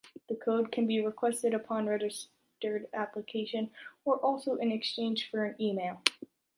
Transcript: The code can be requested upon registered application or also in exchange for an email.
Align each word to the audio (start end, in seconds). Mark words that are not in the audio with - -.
The 0.29 0.35
code 0.35 0.71
can 0.71 0.87
be 0.87 0.99
requested 1.05 1.53
upon 1.53 1.85
registered 1.85 2.87
application 2.91 3.69
or 4.03 4.17
also 4.17 4.55
in 4.55 4.71
exchange 4.71 5.29
for 5.29 5.45
an 5.45 5.61
email. 5.61 6.01